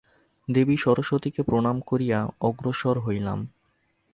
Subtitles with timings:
[0.47, 2.19] দেবী সরস্বতীকে প্রণাম করিয়া
[2.41, 3.39] অগ্রসর হইলাম।